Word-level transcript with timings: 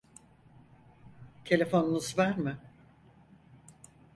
Telefonunuz 1.45 2.17
var 2.17 2.37
mı? 2.37 2.59